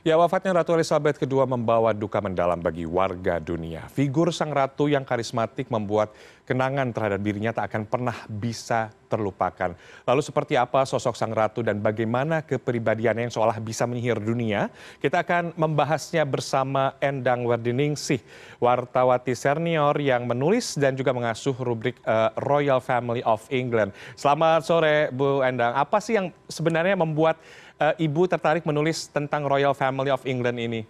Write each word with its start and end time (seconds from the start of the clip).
Ya, 0.00 0.16
wafatnya 0.16 0.56
Ratu 0.56 0.72
Elizabeth 0.72 1.20
II 1.20 1.44
membawa 1.44 1.92
duka 1.92 2.24
mendalam 2.24 2.56
bagi 2.56 2.88
warga 2.88 3.36
dunia. 3.36 3.84
Figur 3.92 4.32
sang 4.32 4.48
ratu 4.48 4.88
yang 4.88 5.04
karismatik 5.04 5.68
membuat 5.68 6.16
kenangan 6.48 6.88
terhadap 6.88 7.20
dirinya 7.20 7.52
tak 7.52 7.68
akan 7.68 7.84
pernah 7.84 8.16
bisa 8.24 8.88
terlupakan. 9.12 9.76
Lalu 10.08 10.22
seperti 10.24 10.56
apa 10.56 10.88
sosok 10.88 11.12
sang 11.12 11.36
ratu 11.36 11.60
dan 11.60 11.84
bagaimana 11.84 12.40
kepribadiannya 12.40 13.28
yang 13.28 13.34
seolah 13.34 13.60
bisa 13.60 13.84
menyihir 13.84 14.24
dunia? 14.24 14.72
Kita 15.04 15.20
akan 15.20 15.52
membahasnya 15.60 16.24
bersama 16.24 16.96
Endang 17.04 17.44
Werdiningsih, 17.44 18.24
wartawati 18.56 19.36
senior 19.36 19.92
yang 20.00 20.24
menulis 20.24 20.80
dan 20.80 20.96
juga 20.96 21.12
mengasuh 21.12 21.52
rubrik 21.60 22.00
uh, 22.08 22.32
Royal 22.40 22.80
Family 22.80 23.20
of 23.28 23.44
England. 23.52 23.92
Selamat 24.16 24.64
sore 24.64 25.12
Bu 25.12 25.44
Endang. 25.44 25.76
Apa 25.76 26.00
sih 26.00 26.16
yang 26.16 26.32
sebenarnya 26.48 26.96
membuat 26.96 27.36
uh, 27.80 27.94
Ibu 27.96 28.28
tertarik 28.28 28.68
menulis 28.68 29.08
tentang 29.08 29.48
Royal 29.48 29.72
Family 29.72 30.12
of 30.12 30.22
England 30.28 30.60
ini? 30.60 30.82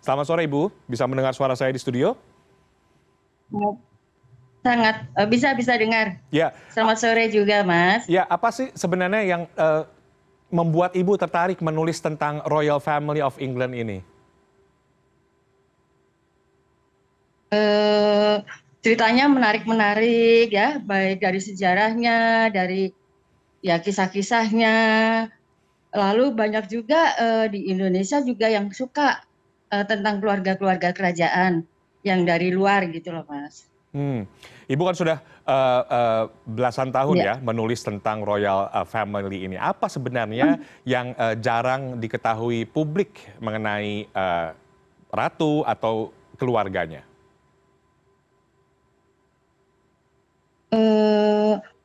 Selamat 0.00 0.26
sore 0.26 0.42
Ibu, 0.48 0.72
bisa 0.88 1.04
mendengar 1.04 1.36
suara 1.36 1.52
saya 1.52 1.70
di 1.70 1.78
studio? 1.78 2.16
Sangat 4.64 5.06
uh, 5.14 5.28
bisa 5.28 5.52
bisa 5.52 5.76
dengar. 5.76 6.16
Ya. 6.32 6.56
Selamat 6.72 6.96
sore 6.98 7.28
juga 7.28 7.60
Mas. 7.62 8.08
Ya, 8.08 8.24
apa 8.26 8.48
sih 8.48 8.72
sebenarnya 8.72 9.22
yang 9.28 9.42
uh, 9.60 9.84
membuat 10.48 10.96
Ibu 10.96 11.20
tertarik 11.20 11.60
menulis 11.60 12.00
tentang 12.00 12.40
Royal 12.48 12.80
Family 12.80 13.20
of 13.20 13.36
England 13.38 13.76
ini? 13.76 14.00
Eh, 17.50 18.36
ceritanya 18.78 19.26
menarik-menarik 19.26 20.54
ya, 20.54 20.78
baik 20.78 21.18
dari 21.18 21.40
sejarahnya, 21.42 22.46
dari 22.54 22.94
ya 23.58 23.82
kisah-kisahnya. 23.82 24.76
Lalu 25.90 26.30
banyak 26.30 26.70
juga 26.70 27.18
uh, 27.18 27.46
di 27.50 27.66
Indonesia 27.66 28.22
juga 28.22 28.46
yang 28.46 28.70
suka 28.70 29.26
uh, 29.74 29.82
tentang 29.82 30.22
keluarga-keluarga 30.22 30.94
kerajaan 30.94 31.66
yang 32.06 32.22
dari 32.22 32.54
luar 32.54 32.86
gitu 32.94 33.10
loh, 33.10 33.26
Mas. 33.26 33.66
Hmm. 33.90 34.22
Ibu 34.70 34.86
kan 34.86 34.94
sudah 34.94 35.18
uh, 35.50 35.82
uh, 35.90 36.24
belasan 36.46 36.94
tahun 36.94 37.16
ya. 37.18 37.26
ya 37.26 37.34
menulis 37.42 37.82
tentang 37.82 38.22
royal 38.22 38.70
uh, 38.70 38.86
family 38.86 39.50
ini. 39.50 39.58
Apa 39.58 39.90
sebenarnya 39.90 40.62
hmm. 40.62 40.86
yang 40.86 41.06
uh, 41.18 41.34
jarang 41.34 41.98
diketahui 41.98 42.70
publik 42.70 43.26
mengenai 43.42 44.06
uh, 44.14 44.54
ratu 45.10 45.66
atau 45.66 46.14
keluarganya? 46.38 47.09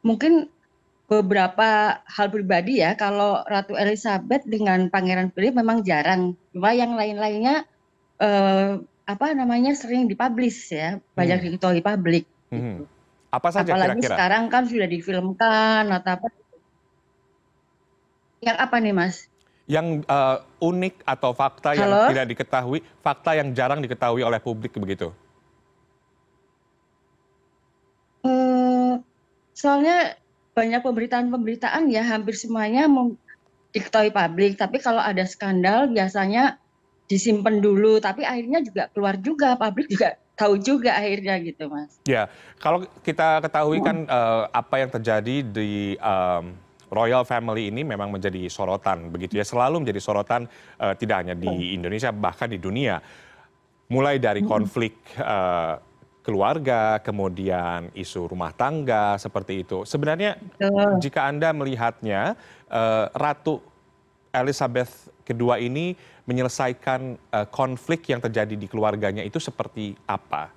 Mungkin 0.05 0.53
beberapa 1.05 2.01
hal 2.01 2.27
pribadi 2.33 2.81
ya, 2.81 2.97
kalau 2.97 3.41
Ratu 3.45 3.77
Elizabeth 3.77 4.45
dengan 4.45 4.89
Pangeran 4.89 5.29
Philip 5.33 5.53
memang 5.53 5.85
jarang. 5.85 6.33
Cuma 6.53 6.73
yang 6.73 6.97
lain-lainnya 6.97 7.65
uh, 8.21 8.81
apa 9.05 9.25
namanya 9.37 9.77
sering 9.77 10.09
dipublish 10.09 10.73
ya, 10.73 10.97
banyak 11.13 11.37
hmm. 11.41 11.45
diketahui 11.53 11.81
publik. 11.85 12.25
Hmm. 12.49 12.81
Gitu. 12.81 12.83
Apa 13.29 13.49
saja 13.51 13.75
Apalagi 13.75 13.99
kira-kira? 13.99 14.15
sekarang 14.15 14.43
kan 14.47 14.63
sudah 14.65 14.87
difilmkan 14.87 15.83
atau 15.91 16.11
apa. 16.15 16.27
Yang 18.41 18.57
apa 18.61 18.75
nih 18.79 18.93
Mas? 18.95 19.15
Yang 19.65 19.87
uh, 20.05 20.37
unik 20.61 21.03
atau 21.05 21.31
fakta 21.33 21.73
Halo? 21.73 21.81
yang 21.81 21.93
tidak 22.13 22.25
diketahui, 22.31 22.79
fakta 23.01 23.33
yang 23.33 23.51
jarang 23.57 23.81
diketahui 23.81 24.21
oleh 24.21 24.37
publik 24.39 24.73
begitu? 24.77 25.11
Soalnya 29.55 30.19
banyak 30.51 30.83
pemberitaan-pemberitaan 30.83 31.87
ya 31.87 32.03
hampir 32.03 32.35
semuanya 32.35 32.87
diketahui 33.71 34.11
publik. 34.11 34.59
Tapi 34.59 34.79
kalau 34.83 34.99
ada 34.99 35.23
skandal 35.23 35.87
biasanya 35.91 36.59
disimpan 37.07 37.63
dulu. 37.63 37.97
Tapi 38.03 38.27
akhirnya 38.27 38.59
juga 38.63 38.91
keluar 38.91 39.15
juga. 39.19 39.55
Publik 39.55 39.87
juga 39.91 40.19
tahu 40.35 40.59
juga 40.59 40.95
akhirnya 40.95 41.39
gitu 41.39 41.71
mas. 41.71 41.95
Ya 42.03 42.27
kalau 42.59 42.83
kita 43.03 43.39
ketahui 43.39 43.79
kan 43.79 44.03
uh, 44.07 44.51
apa 44.51 44.83
yang 44.83 44.91
terjadi 44.91 45.43
di 45.43 45.95
um, 45.99 46.55
Royal 46.91 47.23
Family 47.27 47.71
ini 47.71 47.83
memang 47.83 48.11
menjadi 48.11 48.47
sorotan 48.51 49.11
begitu 49.11 49.39
ya. 49.39 49.45
Selalu 49.47 49.87
menjadi 49.87 49.99
sorotan 50.03 50.47
uh, 50.79 50.95
tidak 50.95 51.23
hanya 51.23 51.35
di 51.35 51.75
Indonesia 51.75 52.11
bahkan 52.11 52.51
di 52.51 52.59
dunia. 52.59 52.99
Mulai 53.85 54.17
dari 54.17 54.41
konflik 54.41 54.97
uh, 55.21 55.77
keluarga, 56.25 56.97
kemudian 57.05 57.93
isu 57.93 58.25
rumah 58.25 58.49
tangga 58.49 59.13
seperti 59.21 59.61
itu. 59.61 59.85
Sebenarnya 59.85 60.41
Betul. 60.41 60.97
jika 60.97 61.29
Anda 61.29 61.53
melihatnya 61.53 62.33
uh, 62.65 63.13
Ratu 63.13 63.61
Elizabeth 64.33 65.13
kedua 65.21 65.61
ini 65.61 65.93
menyelesaikan 66.25 67.21
uh, 67.29 67.47
konflik 67.53 68.09
yang 68.09 68.17
terjadi 68.17 68.57
di 68.57 68.65
keluarganya 68.65 69.21
itu 69.21 69.37
seperti 69.37 69.93
apa? 70.09 70.49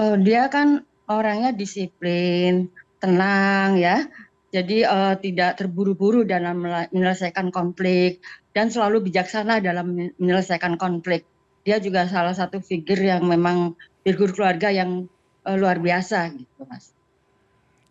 Uh, 0.00 0.16
dia 0.16 0.48
kan 0.48 0.80
orangnya 1.04 1.52
disiplin, 1.52 2.72
tenang 3.04 3.76
ya. 3.76 4.08
Jadi 4.48 4.80
uh, 4.80 5.12
tidak 5.20 5.60
terburu-buru 5.60 6.24
dalam 6.24 6.64
menyelesaikan 6.64 7.52
konflik 7.52 8.24
dan 8.56 8.72
selalu 8.72 9.12
bijaksana 9.12 9.60
dalam 9.60 10.16
menyelesaikan 10.16 10.80
konflik 10.80 11.28
dia 11.68 11.76
juga 11.76 12.08
salah 12.08 12.32
satu 12.32 12.64
figur 12.64 12.96
yang 12.96 13.28
memang 13.28 13.76
figur 14.00 14.32
keluarga 14.32 14.72
yang 14.72 15.04
uh, 15.44 15.52
luar 15.52 15.76
biasa 15.76 16.32
gitu 16.32 16.64
mas. 16.64 16.96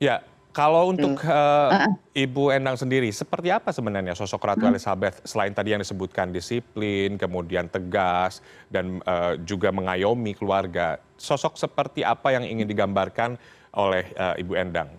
Ya, 0.02 0.26
kalau 0.50 0.90
untuk 0.90 1.22
uh, 1.22 1.70
uh, 1.86 1.94
Ibu 2.18 2.50
Endang 2.50 2.74
sendiri, 2.74 3.14
seperti 3.14 3.54
apa 3.54 3.70
sebenarnya 3.70 4.18
sosok 4.18 4.42
Ratu 4.42 4.66
uh, 4.66 4.74
Elizabeth 4.74 5.22
selain 5.30 5.54
tadi 5.54 5.78
yang 5.78 5.82
disebutkan 5.86 6.34
disiplin, 6.34 7.22
kemudian 7.22 7.70
tegas, 7.70 8.42
dan 8.74 8.98
uh, 9.06 9.38
juga 9.46 9.70
mengayomi 9.70 10.34
keluarga? 10.34 10.98
Sosok 11.22 11.62
seperti 11.62 12.02
apa 12.02 12.34
yang 12.34 12.50
ingin 12.50 12.66
digambarkan 12.66 13.38
oleh 13.78 14.10
uh, 14.18 14.34
Ibu 14.42 14.58
Endang? 14.58 14.90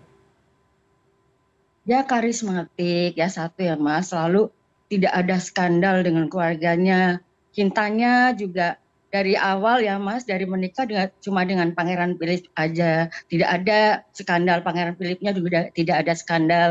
Ya 1.83 2.07
karismatik 2.07 3.19
ya 3.19 3.27
satu 3.27 3.59
ya 3.59 3.75
mas, 3.75 4.15
selalu 4.15 4.47
tidak 4.87 5.11
ada 5.11 5.35
skandal 5.43 5.99
dengan 6.07 6.31
keluarganya, 6.31 7.19
cintanya 7.59 8.31
juga 8.31 8.79
dari 9.11 9.35
awal 9.35 9.83
ya 9.83 9.99
Mas 9.99 10.23
dari 10.23 10.47
menikah 10.47 10.87
dengan 10.87 11.11
cuma 11.19 11.43
dengan 11.43 11.75
Pangeran 11.75 12.15
Philip 12.15 12.47
aja. 12.55 13.11
Tidak 13.27 13.49
ada 13.49 14.07
skandal 14.15 14.63
Pangeran 14.63 14.95
Philipnya 14.95 15.35
juga 15.35 15.67
tidak 15.75 16.07
ada 16.07 16.13
skandal. 16.15 16.69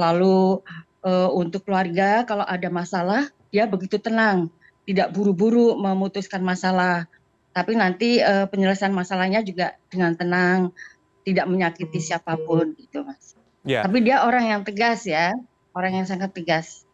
Lalu 0.00 0.64
uh, 1.04 1.28
untuk 1.36 1.68
keluarga 1.68 2.24
kalau 2.24 2.48
ada 2.48 2.72
masalah 2.72 3.28
dia 3.52 3.68
begitu 3.68 4.00
tenang. 4.00 4.48
Tidak 4.88 5.12
buru-buru 5.12 5.76
memutuskan 5.76 6.40
masalah. 6.40 7.04
Tapi 7.52 7.76
nanti 7.76 8.24
uh, 8.24 8.48
penyelesaian 8.48 8.94
masalahnya 8.94 9.44
juga 9.44 9.76
dengan 9.92 10.16
tenang. 10.16 10.72
Tidak 11.20 11.44
menyakiti 11.44 12.00
siapa 12.00 12.40
pun 12.40 12.72
gitu 12.80 13.04
Mas. 13.04 13.36
Yeah. 13.60 13.84
tapi 13.84 14.00
dia 14.00 14.24
orang 14.24 14.48
yang 14.48 14.62
tegas 14.64 15.04
ya. 15.04 15.36
Orang 15.76 15.92
yang 15.92 16.08
sangat 16.08 16.32
tegas 16.32 16.88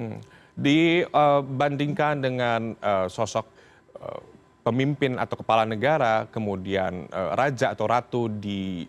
hmm 0.00 0.39
dibandingkan 0.60 2.20
dengan 2.20 2.76
uh, 2.84 3.08
sosok 3.08 3.48
uh, 3.96 4.20
pemimpin 4.60 5.16
atau 5.16 5.40
kepala 5.40 5.64
negara, 5.64 6.28
kemudian 6.28 7.08
uh, 7.08 7.32
raja 7.32 7.72
atau 7.72 7.88
ratu 7.88 8.28
di 8.28 8.84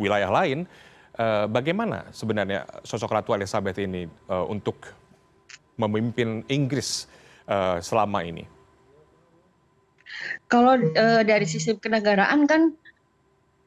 wilayah 0.00 0.32
lain, 0.32 0.64
bagaimana 1.52 2.08
sebenarnya 2.10 2.64
sosok 2.82 3.12
Ratu 3.12 3.36
Elizabeth 3.36 3.76
ini 3.78 4.08
untuk 4.48 4.88
memimpin 5.76 6.42
Inggris 6.48 7.06
selama 7.84 8.24
ini? 8.24 8.42
Kalau 10.48 10.80
dari 11.22 11.46
sisi 11.46 11.76
kenegaraan 11.76 12.48
kan, 12.48 12.72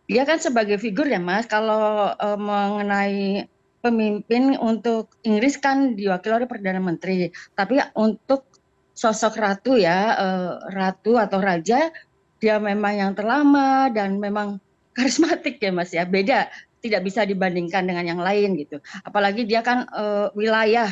dia 0.09 0.25
kan 0.25 0.41
sebagai 0.41 0.81
figur 0.81 1.08
ya 1.08 1.22
mas. 1.22 1.46
Kalau 1.46 2.11
mengenai 2.19 3.46
pemimpin 3.85 4.58
untuk 4.58 5.14
Inggris 5.22 5.61
kan 5.61 5.93
diwakili 5.93 6.41
oleh 6.41 6.49
Perdana 6.49 6.82
Menteri, 6.82 7.29
tapi 7.53 7.78
untuk 7.93 8.49
sosok 8.97 9.37
ratu 9.37 9.78
ya, 9.78 10.17
uh, 10.17 10.52
ratu 10.73 11.22
atau 11.22 11.37
raja, 11.37 11.93
dia 12.41 12.55
memang 12.58 12.97
yang 12.97 13.11
terlama 13.14 13.93
dan 13.93 14.17
memang 14.17 14.58
karismatik 14.97 15.61
ya 15.61 15.70
Mas 15.70 15.93
ya, 15.93 16.02
beda, 16.02 16.49
tidak 16.82 17.05
bisa 17.05 17.22
dibandingkan 17.29 17.85
dengan 17.85 18.17
yang 18.17 18.22
lain 18.26 18.58
gitu. 18.58 18.82
Apalagi 19.05 19.46
dia 19.46 19.61
kan 19.61 19.85
uh, 19.93 20.34
wilayah 20.34 20.90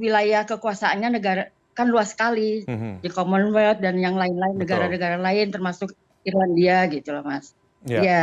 wilayah 0.00 0.48
kekuasaannya 0.48 1.20
negara 1.20 1.52
kan 1.76 1.88
luas 1.92 2.16
sekali 2.16 2.64
mm 2.64 2.76
-hmm. 2.76 2.92
di 3.04 3.08
Commonwealth 3.12 3.80
dan 3.84 4.00
yang 4.00 4.16
lain-lain 4.16 4.56
negara-negara 4.56 5.20
lain 5.20 5.52
termasuk 5.52 5.92
Irlandia 6.24 6.88
gitu 6.88 7.12
loh 7.12 7.24
Mas. 7.24 7.52
Yeah. 7.84 8.02
Ya, 8.02 8.22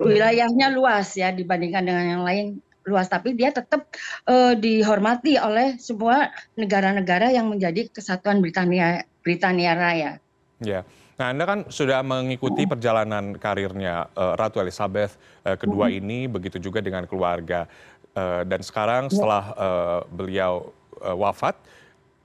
wilayahnya 0.00 0.72
luas 0.72 1.12
ya 1.16 1.32
dibandingkan 1.32 1.84
dengan 1.86 2.04
yang 2.18 2.22
lain 2.22 2.46
luas 2.88 3.06
tapi 3.12 3.36
dia 3.36 3.52
tetap 3.52 3.86
uh, 4.24 4.56
dihormati 4.56 5.36
oleh 5.36 5.76
semua 5.76 6.32
negara-negara 6.56 7.28
yang 7.28 7.48
menjadi 7.48 7.92
kesatuan 7.92 8.40
Britania 8.40 9.04
Britania 9.20 9.76
Raya. 9.76 10.12
Ya. 10.60 10.84
Nah, 11.20 11.36
Anda 11.36 11.44
kan 11.44 11.60
sudah 11.68 12.00
mengikuti 12.00 12.64
perjalanan 12.64 13.36
karirnya 13.36 14.08
uh, 14.16 14.32
Ratu 14.40 14.56
Elizabeth 14.64 15.20
uh, 15.44 15.52
kedua 15.52 15.92
ini, 15.92 16.24
begitu 16.24 16.56
juga 16.56 16.80
dengan 16.80 17.04
keluarga. 17.04 17.68
Uh, 18.16 18.40
dan 18.48 18.64
sekarang 18.64 19.12
setelah 19.12 19.52
uh, 19.52 20.00
beliau 20.08 20.72
uh, 21.04 21.12
wafat, 21.12 21.60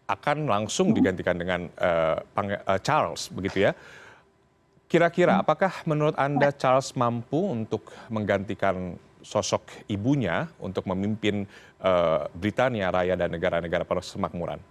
akan 0.07 0.47
langsung 0.47 0.95
digantikan 0.95 1.35
dengan 1.35 1.67
uh, 1.75 2.23
uh, 2.23 2.79
Charles, 2.79 3.27
begitu 3.35 3.67
ya. 3.67 3.75
Kira-kira 4.87 5.43
apakah 5.43 5.83
menurut 5.83 6.15
Anda 6.15 6.55
Charles 6.55 6.95
mampu 6.95 7.51
untuk 7.51 7.91
menggantikan 8.07 8.95
sosok 9.25 9.65
ibunya 9.89 10.45
untuk 10.61 10.85
memimpin 10.85 11.49
uh, 11.81 12.29
Britania 12.37 12.93
Raya 12.93 13.17
dan 13.17 13.33
negara-negara 13.33 13.81
persemakmuran? 13.81 14.61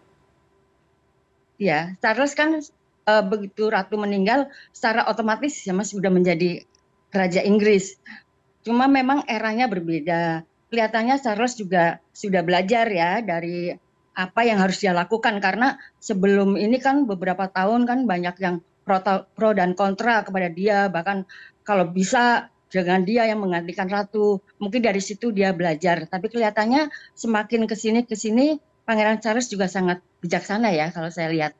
Ya, 1.58 1.98
Charles 1.98 2.38
kan 2.38 2.62
uh, 3.10 3.24
begitu 3.26 3.66
ratu 3.66 3.98
meninggal 3.98 4.46
secara 4.70 5.10
otomatis 5.10 5.58
ya 5.66 5.74
mas 5.74 5.90
sudah 5.90 6.10
menjadi 6.10 6.62
raja 7.10 7.42
Inggris. 7.42 7.98
Cuma 8.62 8.86
memang 8.86 9.26
eranya 9.26 9.66
berbeda. 9.66 10.46
Kelihatannya 10.70 11.18
Charles 11.18 11.58
juga 11.58 11.98
sudah 12.14 12.42
belajar 12.42 12.86
ya 12.90 13.22
dari 13.22 13.74
apa 14.14 14.46
yang 14.46 14.62
harus 14.62 14.78
dia 14.78 14.94
lakukan 14.94 15.42
karena 15.42 15.74
sebelum 15.98 16.54
ini 16.54 16.78
kan 16.78 17.02
beberapa 17.02 17.50
tahun 17.50 17.82
kan 17.82 18.06
banyak 18.06 18.38
yang 18.38 18.62
pro, 18.86 19.02
pro 19.34 19.50
dan 19.50 19.74
kontra 19.74 20.22
kepada 20.22 20.46
dia 20.54 20.86
bahkan 20.86 21.26
kalau 21.66 21.90
bisa 21.90 22.53
dengan 22.74 23.06
dia 23.06 23.30
yang 23.30 23.38
menggantikan 23.38 23.86
ratu. 23.86 24.42
Mungkin 24.58 24.82
dari 24.82 24.98
situ 24.98 25.30
dia 25.30 25.54
belajar. 25.54 26.10
Tapi 26.10 26.26
kelihatannya 26.26 26.90
semakin 27.14 27.70
ke 27.70 27.78
sini 27.78 28.02
ke 28.02 28.18
sini 28.18 28.58
Pangeran 28.82 29.22
Charles 29.22 29.46
juga 29.46 29.70
sangat 29.70 30.02
bijaksana 30.18 30.74
ya 30.74 30.90
kalau 30.90 31.08
saya 31.08 31.30
lihat. 31.30 31.52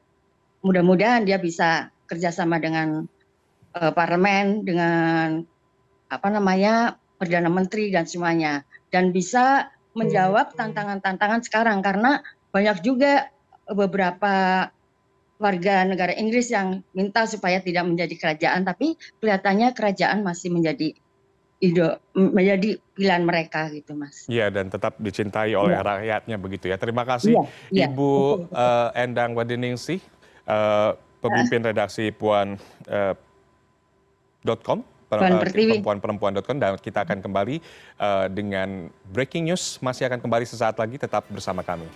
Mudah-mudahan 0.67 1.23
dia 1.23 1.39
bisa 1.39 1.95
kerjasama 2.11 2.59
dengan 2.59 3.07
uh, 3.79 3.93
parlemen, 3.95 4.67
dengan 4.67 5.45
apa 6.11 6.29
namanya 6.29 7.01
perdana 7.17 7.49
menteri 7.49 7.89
dan 7.95 8.05
semuanya, 8.05 8.65
dan 8.93 9.13
bisa 9.13 9.73
menjawab 9.97 10.53
tantangan-tantangan 10.57 11.45
sekarang. 11.47 11.81
Karena 11.81 12.21
banyak 12.53 12.81
juga 12.85 13.29
beberapa 13.69 14.69
warga 15.41 15.85
negara 15.85 16.13
Inggris 16.17 16.53
yang 16.53 16.81
minta 16.97 17.25
supaya 17.29 17.61
tidak 17.61 17.85
menjadi 17.85 18.15
kerajaan, 18.17 18.65
tapi 18.65 18.97
kelihatannya 19.21 19.73
kerajaan 19.73 20.25
masih 20.25 20.53
menjadi 20.53 20.97
menjadi 22.13 22.77
pilihan 22.93 23.23
mereka 23.25 23.73
gitu 23.73 23.97
mas. 23.97 24.29
Iya 24.29 24.53
dan 24.53 24.69
tetap 24.69 24.99
dicintai 25.01 25.57
oleh 25.57 25.79
ya. 25.79 25.83
rakyatnya 25.83 26.37
begitu 26.37 26.69
ya. 26.69 26.77
Terima 26.77 27.03
kasih 27.09 27.35
ya, 27.35 27.45
ya. 27.73 27.87
Ibu 27.89 28.13
uh, 28.53 28.89
Endang 28.93 29.33
Wadiningsih 29.33 30.03
uh, 30.45 30.93
pemimpin 31.25 31.65
redaksi 31.65 32.13
puan 32.13 32.61
uh, 32.91 33.15
.com 34.61 34.85
perempuan-perempuan.com 35.09 36.57
dan 36.59 36.77
kita 36.77 37.07
akan 37.07 37.23
kembali 37.23 37.57
uh, 38.03 38.27
dengan 38.29 38.91
breaking 39.15 39.49
news 39.49 39.79
masih 39.79 40.11
akan 40.11 40.21
kembali 40.21 40.45
sesaat 40.45 40.77
lagi 40.77 41.01
tetap 41.01 41.25
bersama 41.31 41.63
kami. 41.65 41.87